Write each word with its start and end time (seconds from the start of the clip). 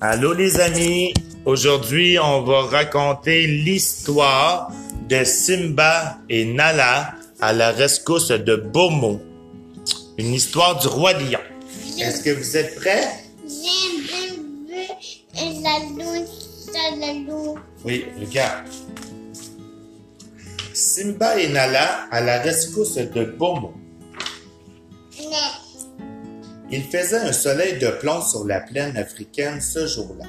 Allô 0.00 0.32
les 0.32 0.60
amis, 0.60 1.12
aujourd'hui 1.44 2.20
on 2.20 2.42
va 2.42 2.62
raconter 2.62 3.48
l'histoire 3.48 4.70
de 5.08 5.24
Simba 5.24 6.18
et 6.28 6.44
Nala 6.44 7.14
à 7.40 7.52
la 7.52 7.72
rescousse 7.72 8.28
de 8.28 8.54
Bomo. 8.54 9.20
Une 10.16 10.34
histoire 10.34 10.78
du 10.78 10.86
roi 10.86 11.14
lion. 11.14 11.40
Est-ce 11.98 12.22
que 12.22 12.30
vous 12.30 12.56
êtes 12.56 12.76
prêts? 12.76 13.08
Oui, 17.84 18.04
regarde. 18.20 18.68
Simba 20.72 21.40
et 21.40 21.48
Nala 21.48 22.06
à 22.12 22.20
la 22.20 22.38
rescousse 22.38 22.94
de 22.94 23.24
Bomo. 23.24 23.74
Il 26.70 26.84
faisait 26.84 27.16
un 27.16 27.32
soleil 27.32 27.78
de 27.78 27.88
plomb 27.88 28.20
sur 28.20 28.44
la 28.44 28.60
plaine 28.60 28.96
africaine 28.96 29.60
ce 29.60 29.86
jour-là. 29.86 30.26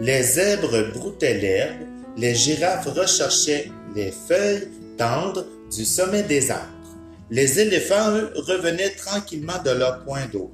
Les 0.00 0.22
zèbres 0.22 0.92
broutaient 0.92 1.38
l'herbe, 1.38 1.78
les 2.16 2.34
girafes 2.34 2.86
recherchaient 2.86 3.70
les 3.94 4.12
feuilles 4.12 4.68
tendres 4.98 5.46
du 5.74 5.84
sommet 5.84 6.22
des 6.22 6.50
arbres. 6.50 6.66
Les 7.30 7.60
éléphants, 7.60 8.10
eux, 8.12 8.32
revenaient 8.36 8.90
tranquillement 8.90 9.62
de 9.64 9.70
leur 9.70 10.04
point 10.04 10.26
d'eau. 10.32 10.50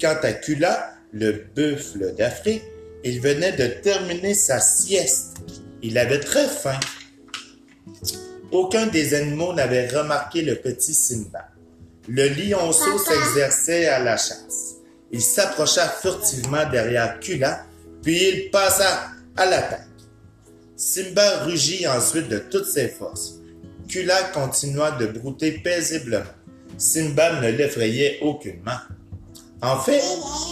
Quant 0.00 0.16
à 0.22 0.32
Kula, 0.32 0.94
le 1.12 1.44
buffle 1.54 2.14
d'Afrique, 2.16 2.62
il 3.04 3.20
venait 3.20 3.52
de 3.52 3.66
terminer 3.66 4.34
sa 4.34 4.60
sieste. 4.60 5.36
Il 5.82 5.98
avait 5.98 6.20
très 6.20 6.48
faim. 6.48 6.80
Aucun 8.50 8.86
des 8.86 9.14
animaux 9.14 9.52
n'avait 9.52 9.88
remarqué 9.88 10.42
le 10.42 10.56
petit 10.56 10.94
Simba. 10.94 11.48
Le 12.08 12.28
lionceau 12.28 12.98
s'exerçait 12.98 13.86
à 13.86 13.98
la 13.98 14.16
chasse. 14.16 14.76
Il 15.10 15.22
s'approcha 15.22 15.88
furtivement 15.88 16.68
derrière 16.70 17.18
Kula, 17.20 17.64
puis 18.02 18.28
il 18.28 18.50
passa 18.50 19.10
à 19.36 19.46
l'attaque. 19.46 19.86
Simba 20.76 21.44
rugit 21.44 21.86
ensuite 21.86 22.28
de 22.28 22.38
toutes 22.38 22.66
ses 22.66 22.88
forces. 22.88 23.36
Kula 23.88 24.22
continua 24.34 24.90
de 24.92 25.06
brouter 25.06 25.52
paisiblement. 25.52 26.24
Simba 26.76 27.40
ne 27.40 27.50
l'effrayait 27.50 28.18
aucunement. 28.20 28.78
En 29.62 29.78
fait, 29.80 30.02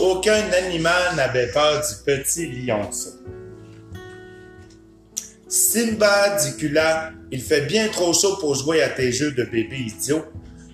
aucun 0.00 0.50
animal 0.52 1.16
n'avait 1.16 1.48
peur 1.48 1.82
du 1.82 2.04
petit 2.04 2.46
lionceau. 2.46 3.10
Simba, 5.48 6.38
dit 6.38 6.56
Kula, 6.56 7.10
il 7.30 7.42
fait 7.42 7.66
bien 7.66 7.88
trop 7.88 8.14
chaud 8.14 8.36
pour 8.36 8.54
jouer 8.54 8.82
à 8.82 8.88
tes 8.88 9.12
jeux 9.12 9.32
de 9.32 9.44
bébé 9.44 9.76
idiot. 9.76 10.24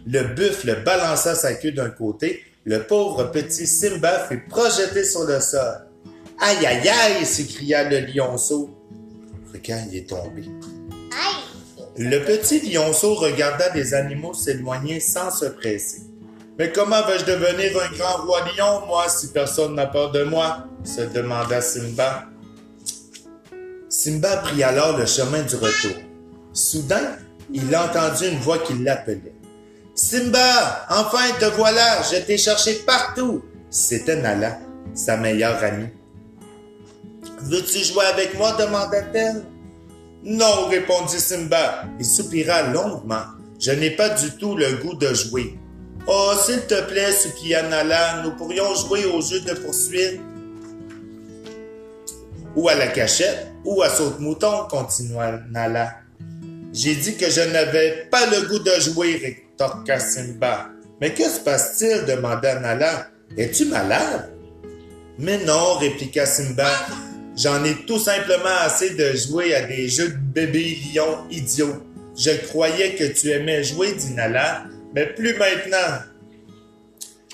Le 0.06 0.22
buffle 0.34 0.82
balança 0.84 1.34
sa 1.34 1.54
queue 1.54 1.72
d'un 1.72 1.90
côté. 1.90 2.44
Le 2.64 2.82
pauvre 2.82 3.24
petit 3.24 3.66
Simba 3.66 4.26
fut 4.28 4.44
projeté 4.48 5.04
sur 5.04 5.24
le 5.24 5.40
sol. 5.40 5.86
Aïe, 6.40 6.66
aïe, 6.66 6.88
aïe, 6.88 7.26
s'écria 7.26 7.88
le 7.88 8.00
lionceau. 8.00 8.70
Regarde, 9.52 9.88
il 9.90 9.98
est 9.98 10.08
tombé. 10.08 10.42
Aïe! 11.12 11.48
Le 11.96 12.18
petit 12.20 12.60
lionceau 12.60 13.14
regarda 13.14 13.74
les 13.74 13.94
animaux 13.94 14.34
s'éloigner 14.34 15.00
sans 15.00 15.30
se 15.30 15.46
presser. 15.46 16.02
Mais 16.58 16.70
comment 16.72 17.04
vais-je 17.06 17.24
devenir 17.24 17.72
un 17.80 17.96
grand 17.96 18.24
roi 18.24 18.40
lion, 18.56 18.86
moi, 18.86 19.08
si 19.08 19.28
personne 19.28 19.74
n'a 19.74 19.86
peur 19.86 20.10
de 20.12 20.24
moi? 20.24 20.64
se 20.84 21.02
demanda 21.02 21.60
Simba. 21.60 22.24
Simba 23.88 24.36
prit 24.38 24.62
alors 24.62 24.96
le 24.96 25.06
chemin 25.06 25.42
du 25.42 25.56
retour. 25.56 25.96
Soudain, 26.52 27.16
il 27.52 27.74
entendit 27.76 28.28
une 28.28 28.38
voix 28.38 28.58
qui 28.58 28.74
l'appelait. 28.74 29.37
Simba, 29.98 30.86
enfin 30.90 31.32
te 31.40 31.46
voilà, 31.56 32.02
je 32.02 32.18
t'ai 32.18 32.38
cherché 32.38 32.74
partout. 32.86 33.42
C'était 33.68 34.14
Nala, 34.14 34.60
sa 34.94 35.16
meilleure 35.16 35.60
amie. 35.64 35.88
Veux-tu 37.42 37.82
jouer 37.82 38.04
avec 38.04 38.38
moi? 38.38 38.52
demanda-t-elle. 38.52 39.42
Non, 40.22 40.68
répondit 40.68 41.18
Simba. 41.18 41.82
Il 41.98 42.04
soupira 42.04 42.70
longuement. 42.70 43.24
Je 43.58 43.72
n'ai 43.72 43.90
pas 43.90 44.10
du 44.10 44.30
tout 44.36 44.54
le 44.54 44.76
goût 44.76 44.94
de 44.94 45.12
jouer. 45.12 45.58
Oh, 46.06 46.32
s'il 46.46 46.60
te 46.60 46.80
plaît, 46.82 47.10
supplia 47.10 47.68
Nala, 47.68 48.22
nous 48.22 48.36
pourrions 48.36 48.72
jouer 48.76 49.04
au 49.06 49.20
jeu 49.20 49.40
de 49.40 49.54
poursuite. 49.54 50.20
Ou 52.54 52.68
à 52.68 52.76
la 52.76 52.86
cachette, 52.86 53.48
ou 53.64 53.82
à 53.82 53.90
saute-mouton, 53.90 54.68
continua 54.70 55.40
Nala. 55.50 55.96
J'ai 56.72 56.94
dit 56.94 57.16
que 57.16 57.28
je 57.28 57.40
n'avais 57.40 58.06
pas 58.12 58.26
le 58.26 58.46
goût 58.46 58.60
de 58.60 58.78
jouer, 58.78 59.47
Mais 61.00 61.14
que 61.14 61.24
se 61.24 61.40
passe-t-il? 61.40 62.04
demanda 62.06 62.58
Nala. 62.60 63.08
Es-tu 63.36 63.66
malade? 63.66 64.30
Mais 65.18 65.38
non, 65.44 65.74
répliqua 65.78 66.26
Simba. 66.26 66.70
J'en 67.36 67.62
ai 67.64 67.74
tout 67.86 67.98
simplement 67.98 68.56
assez 68.62 68.90
de 68.90 69.12
jouer 69.16 69.54
à 69.54 69.62
des 69.62 69.88
jeux 69.88 70.08
de 70.08 70.16
bébé 70.16 70.76
lion 70.94 71.18
idiots. 71.30 71.82
Je 72.16 72.30
croyais 72.48 72.94
que 72.96 73.04
tu 73.04 73.30
aimais 73.30 73.62
jouer, 73.62 73.92
dit 73.92 74.12
Nala, 74.14 74.64
mais 74.94 75.06
plus 75.06 75.36
maintenant. 75.36 76.02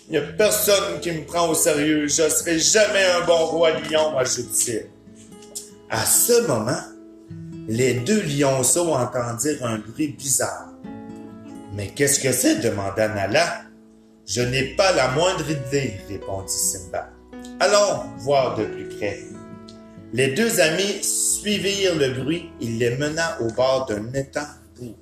Il 0.08 0.12
n'y 0.12 0.18
a 0.18 0.22
personne 0.22 1.00
qui 1.00 1.10
me 1.12 1.24
prend 1.24 1.48
au 1.48 1.54
sérieux. 1.54 2.06
Je 2.06 2.28
serai 2.28 2.58
jamais 2.58 3.04
un 3.04 3.24
bon 3.24 3.46
roi 3.46 3.70
lion, 3.70 4.18
ajoute-t-il. 4.18 4.86
À 5.88 6.04
ce 6.04 6.46
moment, 6.46 6.82
les 7.68 7.94
deux 7.94 8.22
lionceaux 8.22 8.92
entendirent 8.92 9.64
un 9.64 9.78
bruit 9.78 10.08
bizarre. 10.08 10.73
Mais 11.74 11.88
qu'est-ce 11.88 12.20
que 12.20 12.32
c'est? 12.32 12.60
demanda 12.60 13.08
Nala. 13.08 13.62
Je 14.26 14.40
n'ai 14.40 14.74
pas 14.76 14.92
la 14.92 15.08
moindre 15.08 15.50
idée, 15.50 15.94
répondit 16.08 16.52
Simba. 16.52 17.10
Allons 17.60 18.04
voir 18.18 18.56
de 18.56 18.64
plus 18.64 18.88
près. 18.88 19.18
Les 20.12 20.28
deux 20.28 20.60
amis 20.60 21.02
suivirent 21.02 21.96
le 21.96 22.22
bruit. 22.22 22.50
Il 22.60 22.78
les 22.78 22.96
mena 22.96 23.38
au 23.40 23.48
bord 23.52 23.86
d'un 23.86 24.12
étang 24.14 24.46
bourré. 24.76 24.94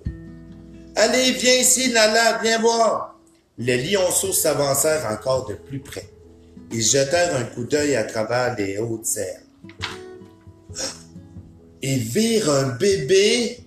Allez, 0.97 1.33
viens 1.33 1.55
ici, 1.55 1.93
Nala, 1.93 2.41
viens 2.43 2.59
voir. 2.59 3.21
Les 3.59 3.77
lionceaux 3.77 4.33
s'avancèrent 4.33 5.07
encore 5.07 5.47
de 5.47 5.55
plus 5.55 5.81
près. 5.81 6.09
Ils 6.73 6.83
jetèrent 6.83 7.37
un 7.37 7.45
coup 7.45 7.65
d'œil 7.65 7.97
à 7.97 8.05
travers 8.05 8.57
les 8.57 8.79
hautes 8.79 9.07
herbes. 9.17 9.43
Ils 11.83 11.99
virent 11.99 12.51
un 12.51 12.69
bébé 12.77 13.59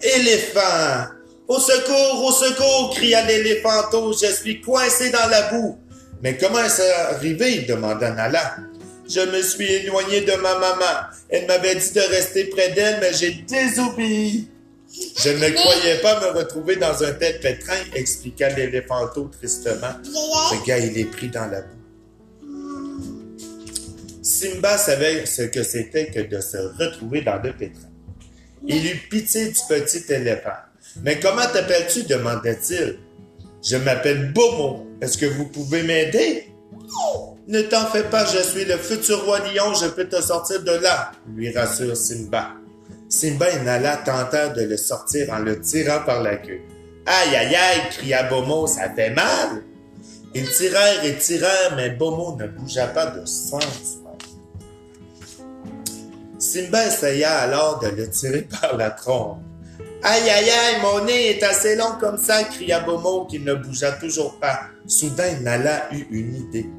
éléphant. 0.00 1.19
Au 1.50 1.58
secours, 1.58 2.24
au 2.26 2.30
secours, 2.30 2.92
cria 2.94 3.26
l'éléphanto, 3.26 4.12
je 4.12 4.32
suis 4.32 4.60
coincé 4.60 5.10
dans 5.10 5.28
la 5.28 5.50
boue. 5.50 5.80
Mais 6.22 6.36
comment 6.36 6.60
est-ce 6.60 7.12
arrivé? 7.12 7.62
demanda 7.62 8.12
Nala. 8.12 8.58
Je 9.08 9.18
me 9.18 9.42
suis 9.42 9.66
éloigné 9.66 10.20
de 10.20 10.30
ma 10.34 10.60
maman. 10.60 11.08
Elle 11.28 11.48
m'avait 11.48 11.74
dit 11.74 11.90
de 11.90 12.02
rester 12.02 12.44
près 12.44 12.70
d'elle, 12.70 13.00
mais 13.00 13.12
j'ai 13.14 13.32
désobéi. 13.48 14.48
Je 15.18 15.30
ne 15.30 15.50
croyais 15.50 15.96
pas 15.96 16.20
me 16.20 16.38
retrouver 16.38 16.76
dans 16.76 17.02
un 17.02 17.14
tel 17.14 17.40
pétrin, 17.40 17.78
expliqua 17.96 18.50
l'éléphanto 18.50 19.28
tristement. 19.36 19.98
Le 20.04 20.64
gars, 20.64 20.78
il 20.78 20.96
est 20.96 21.04
pris 21.06 21.30
dans 21.30 21.46
la 21.46 21.62
boue. 21.62 22.46
Simba 24.22 24.78
savait 24.78 25.26
ce 25.26 25.42
que 25.42 25.64
c'était 25.64 26.12
que 26.12 26.20
de 26.20 26.40
se 26.40 26.58
retrouver 26.78 27.22
dans 27.22 27.42
le 27.42 27.52
pétrin. 27.52 27.90
Il 28.68 28.86
eut 28.86 29.02
pitié 29.10 29.48
du 29.48 29.58
petit 29.68 30.12
éléphant. 30.12 30.69
Mais 31.02 31.18
comment 31.20 31.46
t'appelles-tu? 31.52 32.04
demanda-t-il. 32.04 32.98
Je 33.62 33.76
m'appelle 33.76 34.32
Bomo. 34.32 34.86
Est-ce 35.00 35.18
que 35.18 35.26
vous 35.26 35.46
pouvez 35.46 35.82
m'aider? 35.82 36.46
Ne 37.48 37.62
t'en 37.62 37.86
fais 37.86 38.04
pas, 38.04 38.24
je 38.26 38.42
suis 38.42 38.64
le 38.64 38.76
futur 38.76 39.24
roi 39.24 39.38
lion, 39.40 39.74
je 39.74 39.86
peux 39.86 40.08
te 40.08 40.20
sortir 40.20 40.62
de 40.62 40.72
là, 40.72 41.12
lui 41.34 41.52
rassure 41.52 41.96
Simba. 41.96 42.52
Simba 43.08 43.46
Nala 43.64 43.96
tentèrent 43.98 44.52
de 44.52 44.62
le 44.62 44.76
sortir 44.76 45.32
en 45.32 45.40
le 45.40 45.60
tirant 45.60 46.00
par 46.04 46.22
la 46.22 46.36
queue. 46.36 46.60
Aïe, 47.06 47.34
aïe, 47.34 47.54
aïe, 47.54 47.80
cria 47.90 48.22
Bomo, 48.24 48.66
ça 48.66 48.90
fait 48.94 49.10
mal. 49.10 49.62
Ils 50.34 50.48
tirèrent 50.48 51.04
et 51.04 51.16
tirèrent, 51.16 51.74
mais 51.76 51.90
Bomo 51.90 52.36
ne 52.36 52.46
bougea 52.46 52.86
pas 52.86 53.06
de 53.06 53.26
centimètre. 53.26 54.28
Simba 56.38 56.86
essaya 56.86 57.38
alors 57.38 57.80
de 57.80 57.88
le 57.88 58.08
tirer 58.08 58.42
par 58.42 58.76
la 58.76 58.90
trompe. 58.90 59.38
Aïe, 60.02 60.30
aïe, 60.30 60.48
aïe, 60.48 60.80
mon 60.80 61.04
nez 61.04 61.30
est 61.30 61.42
assez 61.42 61.76
long 61.76 61.92
comme 62.00 62.16
ça, 62.16 62.44
cria 62.44 62.80
Bomo 62.80 63.26
qui 63.26 63.38
ne 63.38 63.52
bougea 63.54 63.92
toujours 63.92 64.38
pas. 64.40 64.60
Soudain, 64.86 65.40
Nala 65.40 65.92
eut 65.92 66.06
une 66.10 66.36
idée. 66.36 66.70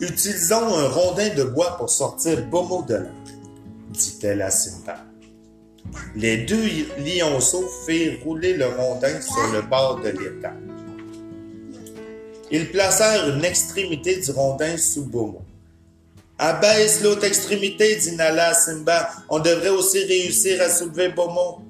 Utilisons 0.00 0.76
un 0.78 0.88
rondin 0.88 1.34
de 1.34 1.42
bois 1.42 1.76
pour 1.76 1.90
sortir 1.90 2.46
Bomo 2.46 2.82
de 2.88 2.94
là, 2.94 3.10
dit-elle 3.90 4.40
à 4.42 4.50
Simba. 4.50 4.98
Les 6.14 6.38
deux 6.38 6.64
lionceaux 6.98 7.68
firent 7.86 8.22
rouler 8.22 8.54
le 8.54 8.66
rondin 8.66 9.20
sur 9.20 9.52
le 9.52 9.62
bord 9.62 10.00
de 10.00 10.10
l'étang. 10.10 10.54
Ils 12.52 12.70
placèrent 12.70 13.28
une 13.34 13.44
extrémité 13.44 14.20
du 14.20 14.30
rondin 14.30 14.76
sous 14.76 15.06
Bomo. 15.06 15.42
Abaisse 16.38 17.02
l'autre 17.02 17.24
extrémité, 17.24 17.96
dit 17.96 18.12
Nala 18.12 18.50
à 18.50 18.54
Simba. 18.54 19.10
On 19.28 19.40
devrait 19.40 19.68
aussi 19.70 20.04
réussir 20.04 20.62
à 20.62 20.70
soulever 20.70 21.08
Bomo. 21.08 21.62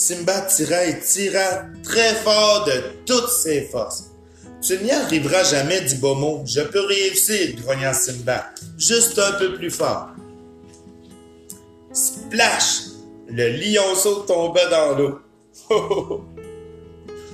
Simba 0.00 0.40
tira 0.40 0.86
et 0.86 0.98
tira 1.00 1.66
très 1.84 2.14
fort 2.14 2.64
de 2.64 2.72
toutes 3.04 3.28
ses 3.28 3.64
forces. 3.64 4.04
Tu 4.62 4.78
n'y 4.78 4.90
arriveras 4.90 5.44
jamais, 5.44 5.82
dit 5.82 5.96
Bomo. 5.96 6.42
Je 6.46 6.62
peux 6.62 6.86
réussir, 6.86 7.54
grogna 7.56 7.92
Simba. 7.92 8.46
Juste 8.78 9.18
un 9.18 9.32
peu 9.32 9.52
plus 9.56 9.70
fort. 9.70 10.08
Splash! 11.92 12.84
Le 13.28 13.50
lionceau 13.58 14.24
tomba 14.26 14.64
dans 14.70 14.96
l'eau. 14.96 15.20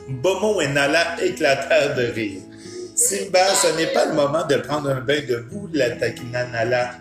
Bomo 0.08 0.60
et 0.60 0.66
Nala 0.66 1.22
éclatèrent 1.22 1.94
de 1.94 2.06
rire. 2.06 2.42
Simba, 2.96 3.54
ce 3.54 3.76
n'est 3.76 3.92
pas 3.92 4.06
le 4.06 4.14
moment 4.14 4.44
de 4.44 4.56
prendre 4.56 4.90
un 4.90 5.02
bain 5.02 5.20
debout, 5.24 5.68
la 5.72 5.90
taquina 5.90 6.44
Nala. 6.46 6.96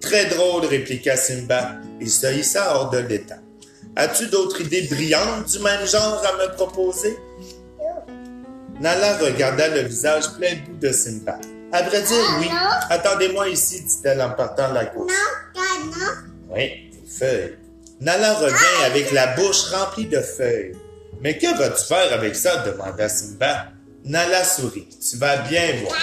Très 0.00 0.24
drôle, 0.30 0.64
répliqua 0.64 1.14
Simba. 1.16 1.72
Il 2.00 2.08
se 2.08 2.26
hissa 2.34 2.74
hors 2.74 2.88
de 2.88 3.00
l'étang. 3.00 3.49
As-tu 3.96 4.28
d'autres 4.28 4.60
idées 4.60 4.82
brillantes 4.88 5.46
du 5.50 5.58
même 5.60 5.86
genre 5.86 6.22
à 6.24 6.32
me 6.36 6.54
proposer? 6.54 7.18
Nala 8.80 9.18
regarda 9.18 9.68
le 9.68 9.82
visage 9.82 10.24
plein 10.38 10.54
de 10.54 10.60
boue 10.60 10.78
de 10.78 10.92
Simba. 10.92 11.38
À 11.72 11.82
vrai 11.82 12.02
dire, 12.02 12.24
oui. 12.38 12.48
Attendez-moi 12.88 13.48
ici, 13.48 13.82
dit-elle 13.82 14.22
en 14.22 14.30
partant 14.30 14.72
la 14.72 14.86
course. 14.86 15.12
Non, 15.12 15.90
non. 15.90 16.54
Oui, 16.54 16.90
des 16.90 17.06
feuilles. 17.06 17.58
Nala 18.00 18.34
revient 18.34 18.84
avec 18.86 19.12
la 19.12 19.34
bouche 19.36 19.70
remplie 19.70 20.06
de 20.06 20.20
feuilles. 20.20 20.72
Mais 21.20 21.36
que 21.36 21.58
vas-tu 21.58 21.84
faire 21.84 22.12
avec 22.12 22.34
ça? 22.34 22.62
demanda 22.62 23.08
Simba. 23.08 23.66
Nala 24.04 24.44
sourit. 24.44 24.88
Tu 24.88 25.18
vas 25.18 25.36
bien 25.38 25.74
voir. 25.82 25.98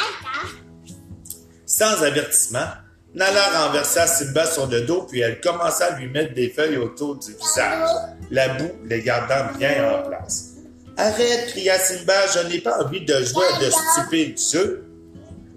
Sans 1.65 2.03
avertissement, 2.03 2.67
Nala 3.17 3.65
renversa 3.65 4.05
Simba 4.05 4.45
sur 4.45 4.67
le 4.67 4.81
dos 4.81 5.07
puis 5.09 5.21
elle 5.21 5.41
commença 5.41 5.85
à 5.85 5.97
lui 5.97 6.07
mettre 6.07 6.35
des 6.35 6.49
feuilles 6.49 6.77
autour 6.77 7.15
du 7.17 7.33
visage, 7.33 7.89
la 8.29 8.49
boue 8.49 8.71
les 8.85 9.01
gardant 9.01 9.57
bien 9.57 9.91
en 9.91 10.07
place. 10.07 10.49
Arrête, 10.97 11.47
cria 11.47 11.79
Simba, 11.79 12.13
je 12.35 12.47
n'ai 12.47 12.59
pas 12.59 12.83
envie 12.83 13.03
de 13.03 13.23
jouer 13.23 13.45
à 13.55 13.59
de 13.59 13.71
stupides 13.71 14.39
jeux. 14.39 14.85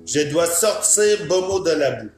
Je 0.06 0.20
dois 0.30 0.46
sortir 0.46 1.26
Bomo 1.28 1.60
de 1.60 1.72
la 1.72 1.90
boue. 1.90 2.08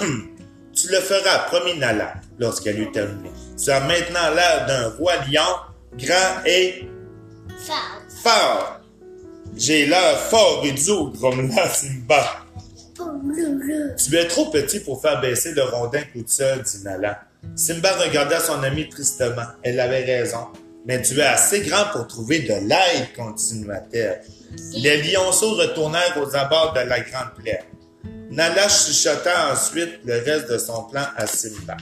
tu 0.74 0.88
le 0.90 1.00
feras, 1.00 1.38
promis 1.46 1.78
Nala, 1.78 2.16
lorsqu'elle 2.38 2.78
eut 2.78 2.92
terminé. 2.92 3.30
Tu 3.56 3.70
as 3.70 3.80
maintenant 3.80 4.34
l'air 4.34 4.66
d'un 4.66 4.90
roi 4.98 5.14
lion, 5.30 5.40
grand 5.96 6.44
et 6.44 6.86
Fort. 7.66 8.02
fort. 8.22 8.80
J'ai 9.56 9.86
l'air 9.86 10.18
fort 10.18 10.60
et 10.62 10.72
dur, 10.72 11.10
grommela 11.14 11.70
Simba. 11.70 12.47
Tu 13.96 14.16
es 14.16 14.26
trop 14.26 14.50
petit 14.50 14.80
pour 14.80 15.00
faire 15.00 15.20
baisser 15.20 15.52
le 15.52 15.62
rondin 15.64 16.02
toute 16.12 16.28
seule, 16.28 16.62
dit 16.62 16.82
Nala. 16.84 17.22
Simba 17.54 17.92
regarda 17.92 18.40
son 18.40 18.62
ami 18.62 18.88
tristement. 18.88 19.46
Elle 19.62 19.80
avait 19.80 20.04
raison. 20.04 20.48
Mais 20.86 21.02
tu 21.02 21.18
es 21.18 21.22
assez 21.22 21.60
grand 21.60 21.84
pour 21.92 22.06
trouver 22.06 22.40
de 22.40 22.54
l'aide, 22.54 23.12
continua-t-elle. 23.16 24.22
Les 24.74 25.02
lionceaux 25.02 25.54
retournèrent 25.54 26.16
aux 26.20 26.34
abords 26.34 26.72
de 26.72 26.80
la 26.80 27.00
grande 27.00 27.34
plaine. 27.36 27.64
Nala 28.30 28.68
chuchota 28.68 29.52
ensuite 29.52 30.00
le 30.04 30.14
reste 30.22 30.50
de 30.50 30.58
son 30.58 30.84
plan 30.84 31.04
à 31.16 31.26
Simba. 31.26 31.76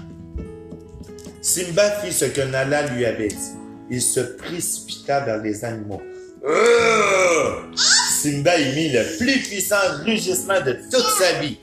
Simba 1.40 1.90
fit 2.00 2.12
ce 2.12 2.24
que 2.24 2.40
Nala 2.40 2.82
lui 2.88 3.04
avait 3.04 3.28
dit. 3.28 3.54
Il 3.90 4.02
se 4.02 4.20
précipita 4.20 5.20
vers 5.20 5.38
les 5.38 5.64
animaux. 5.64 6.02
Simba 8.26 8.58
le 8.58 9.18
plus 9.18 9.38
puissant 9.40 9.76
rugissement 10.04 10.60
de 10.60 10.72
toute 10.72 11.06
sa 11.16 11.38
vie. 11.38 11.58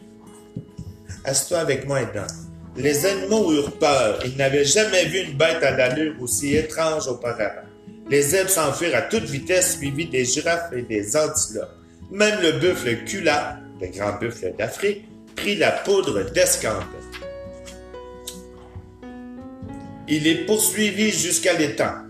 Assieds-toi 1.25 1.57
avec 1.59 1.85
moi, 1.85 2.03
Edna. 2.03 2.25
Les 2.77 3.05
animaux 3.05 3.51
eurent 3.51 3.77
peur. 3.77 4.21
Ils 4.25 4.37
n'avaient 4.37 4.63
jamais 4.63 5.03
vu 5.05 5.19
une 5.23 5.33
bête 5.33 5.61
à 5.61 5.71
l'allure 5.71 6.15
aussi 6.21 6.55
étrange 6.55 7.09
auparavant. 7.09 7.67
Les 8.09 8.21
zèbres 8.21 8.49
s'enfuirent 8.49 8.95
à 8.95 9.01
toute 9.01 9.25
vitesse, 9.25 9.77
suivis 9.77 10.05
des 10.05 10.23
girafes 10.23 10.71
et 10.71 10.83
des 10.83 11.17
antilopes. 11.17 11.75
Même 12.11 12.41
le 12.41 12.53
buffle 12.53 13.03
Kula, 13.03 13.59
le 13.81 13.87
grand 13.87 14.17
buffle 14.17 14.53
d'Afrique, 14.57 15.03
prit 15.35 15.57
la 15.57 15.71
poudre 15.71 16.31
d'escampette. 16.31 16.87
Il 20.07 20.23
les 20.23 20.45
poursuivit 20.45 21.11
jusqu'à 21.11 21.53
l'étang. 21.57 22.02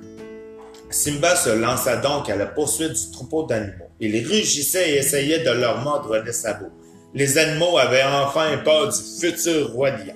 Simba 0.94 1.36
se 1.36 1.50
lança 1.50 1.98
donc 1.98 2.30
à 2.30 2.36
la 2.36 2.46
poursuite 2.46 2.94
du 2.94 3.12
troupeau 3.12 3.48
d'animaux. 3.48 3.90
Il 4.00 4.16
rugissait 4.28 4.92
et 4.92 4.98
essayait 4.98 5.40
de 5.40 5.50
leur 5.50 5.80
mordre 5.80 6.18
les 6.24 6.32
sabots. 6.32 6.72
Les 7.16 7.40
animaux 7.40 7.80
avaient 7.80 8.04
enfin 8.04 8.58
peur 8.64 8.90
du 8.90 9.00
futur 9.20 9.72
roi 9.72 9.90
lion. 9.90 10.14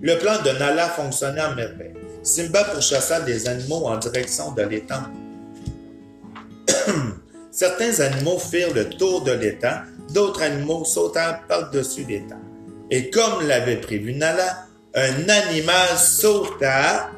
Le 0.00 0.16
plan 0.18 0.40
de 0.44 0.56
Nala 0.60 0.88
fonctionnait 0.90 1.40
à 1.40 1.52
merveille. 1.56 1.94
Simba 2.22 2.62
pourchassa 2.62 3.20
des 3.22 3.48
animaux 3.48 3.86
en 3.86 3.96
direction 3.98 4.52
de 4.52 4.62
l'étang. 4.62 5.02
Certains 7.50 7.98
animaux 7.98 8.38
firent 8.38 8.74
le 8.74 8.90
tour 8.90 9.22
de 9.22 9.32
l'étang, 9.32 9.80
d'autres 10.14 10.42
animaux 10.42 10.84
sautèrent 10.84 11.42
par-dessus 11.48 12.04
l'étang. 12.08 12.40
Et 12.92 13.10
comme 13.10 13.44
l'avait 13.48 13.80
prévu 13.80 14.14
Nala, 14.14 14.66
un 14.94 15.28
animal 15.28 15.98
sauta 15.98 17.10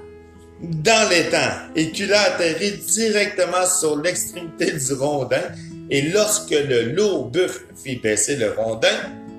dans 0.62 1.08
l'étang 1.10 1.50
et 1.74 1.90
Kula 1.90 2.20
atterrit 2.20 2.78
directement 2.78 3.66
sur 3.66 3.96
l'extrémité 4.00 4.72
du 4.72 4.92
rondin 4.94 5.42
et 5.90 6.02
lorsque 6.02 6.50
le 6.50 6.92
lourd 6.92 7.30
buffle 7.30 7.66
fit 7.82 7.96
baisser 7.96 8.36
le 8.36 8.52
rondin, 8.52 8.96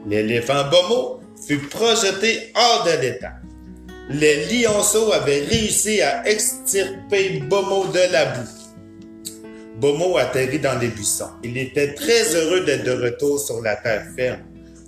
l'éléphant 0.07 0.69
Bomo 0.69 1.19
fut 1.47 1.57
projeté 1.57 2.51
hors 2.55 2.85
de 2.85 3.01
l'étang. 3.01 3.33
Les 4.09 4.45
lionceaux 4.45 5.11
avaient 5.13 5.45
réussi 5.45 6.01
à 6.01 6.27
extirper 6.27 7.39
Bomo 7.49 7.87
de 7.87 8.11
la 8.11 8.25
boue. 8.25 8.49
Bomo 9.79 10.17
atterrit 10.17 10.59
dans 10.59 10.77
les 10.79 10.89
buissons. 10.89 11.29
Il 11.43 11.57
était 11.57 11.95
très 11.95 12.35
heureux 12.35 12.61
d'être 12.65 12.83
de 12.83 12.91
retour 12.91 13.39
sur 13.39 13.61
la 13.61 13.75
terre 13.75 14.05
ferme. 14.15 14.41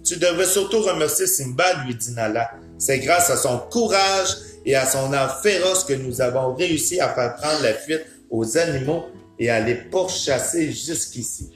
Tu 0.05 0.17
devrais 0.17 0.45
surtout 0.45 0.81
remercier 0.81 1.27
Simba, 1.27 1.65
lui 1.85 1.95
dit 1.95 2.11
Nala. 2.11 2.51
C'est 2.77 2.99
grâce 2.99 3.29
à 3.29 3.37
son 3.37 3.57
courage 3.71 4.37
et 4.67 4.75
à 4.75 4.85
son 4.85 5.13
art 5.13 5.41
féroce 5.41 5.85
que 5.85 5.93
nous 5.93 6.19
avons 6.19 6.53
réussi 6.53 6.99
à 6.99 7.07
faire 7.15 7.35
prendre 7.35 7.63
la 7.63 7.73
fuite 7.73 8.05
aux 8.29 8.57
animaux 8.57 9.05
et 9.39 9.49
à 9.49 9.61
les 9.61 9.75
pourchasser 9.75 10.73
jusqu'ici. 10.73 11.51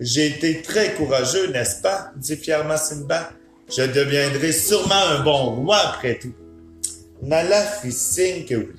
J'ai 0.00 0.26
été 0.26 0.60
très 0.60 0.94
courageux, 0.94 1.52
n'est-ce 1.52 1.80
pas? 1.80 2.10
dit 2.16 2.36
fièrement 2.36 2.76
Simba. 2.76 3.30
Je 3.70 3.82
deviendrai 3.82 4.50
sûrement 4.50 4.94
un 4.94 5.22
bon 5.22 5.62
roi 5.62 5.76
après 5.76 6.18
tout. 6.18 6.34
Nala 7.22 7.62
fit 7.62 7.92
signe 7.92 8.44
que 8.44 8.56
oui, 8.56 8.74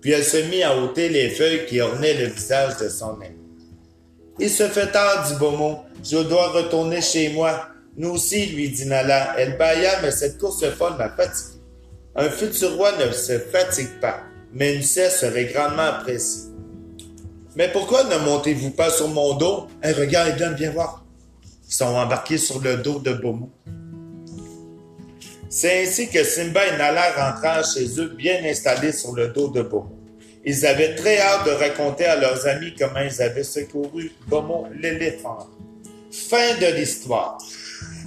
puis 0.00 0.10
elle 0.10 0.24
se 0.24 0.38
mit 0.38 0.64
à 0.64 0.76
ôter 0.76 1.08
les 1.08 1.30
feuilles 1.30 1.66
qui 1.66 1.80
ornaient 1.80 2.14
le 2.14 2.26
visage 2.26 2.76
de 2.78 2.88
son 2.88 3.20
ami. 3.20 3.36
Il 4.40 4.50
se 4.50 4.64
fait 4.64 4.90
tard, 4.90 5.28
dit 5.28 5.38
Bomo. 5.38 5.84
Je 6.02 6.16
dois 6.16 6.48
retourner 6.48 7.00
chez 7.00 7.28
moi. 7.28 7.68
Nous 7.96 8.10
aussi, 8.10 8.46
lui 8.46 8.70
dit 8.70 8.86
Nala. 8.86 9.34
Elle 9.38 9.56
bâilla, 9.56 10.00
mais 10.02 10.10
cette 10.10 10.38
course 10.38 10.68
folle 10.70 10.96
m'a 10.98 11.10
fatigué. 11.10 11.51
Un 12.14 12.28
futur 12.28 12.76
roi 12.76 12.92
ne 12.98 13.10
se 13.10 13.38
fatigue 13.38 13.98
pas, 14.00 14.20
mais 14.52 14.74
une 14.74 14.82
cesse 14.82 15.20
serait 15.20 15.46
grandement 15.46 15.82
appréciée. 15.82 16.50
Mais 17.56 17.68
pourquoi 17.68 18.04
ne 18.04 18.16
montez-vous 18.18 18.70
pas 18.70 18.90
sur 18.90 19.08
mon 19.08 19.34
dos? 19.34 19.66
Hey, 19.82 19.94
regarde, 19.94 20.30
Eden, 20.36 20.54
viens 20.54 20.70
voir. 20.70 21.04
Ils 21.68 21.72
sont 21.72 21.86
embarqués 21.86 22.36
sur 22.36 22.60
le 22.60 22.76
dos 22.76 22.98
de 22.98 23.12
Bomo. 23.12 23.50
C'est 25.48 25.82
ainsi 25.82 26.08
que 26.08 26.22
Simba 26.22 26.66
et 26.66 26.76
Nala 26.76 27.12
rentrèrent 27.12 27.64
chez 27.64 27.98
eux 27.98 28.14
bien 28.16 28.44
installés 28.44 28.92
sur 28.92 29.14
le 29.14 29.28
dos 29.28 29.48
de 29.48 29.62
Bomo. 29.62 29.98
Ils 30.44 30.66
avaient 30.66 30.94
très 30.94 31.18
hâte 31.18 31.46
de 31.46 31.52
raconter 31.52 32.04
à 32.04 32.16
leurs 32.16 32.46
amis 32.46 32.74
comment 32.78 33.00
ils 33.00 33.22
avaient 33.22 33.44
secouru 33.44 34.12
Bomo 34.28 34.66
l'éléphant. 34.78 35.46
Fin 36.10 36.58
de 36.58 36.74
l'histoire. 36.74 37.38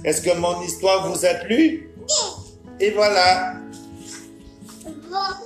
Est-ce 0.04 0.22
que 0.22 0.36
mon 0.36 0.62
histoire 0.62 1.10
vous 1.10 1.24
a 1.24 1.34
plu? 1.34 1.90
Et 2.78 2.90
voilà. 2.90 3.54
Bon. 5.16 5.45